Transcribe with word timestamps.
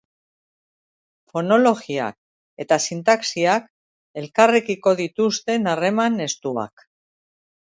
Fonologiak 1.33 2.17
eta 2.65 2.79
sintaxiak 2.87 3.67
elkarrekiko 4.23 4.95
dituzten 5.03 5.73
harreman 5.75 6.19
estuak. 6.31 6.89